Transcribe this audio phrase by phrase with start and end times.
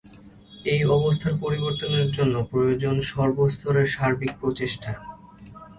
[0.65, 4.91] এই অবস্থার পরিবর্তনের জন্য প্রয়োজন সর্বস্তরে সার্বিক প্রচেষ্টা।